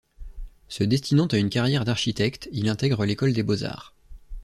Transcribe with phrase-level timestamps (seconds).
[0.67, 3.93] Se destinant à une carrière d'architecte, il intègre l’École des Beaux-arts.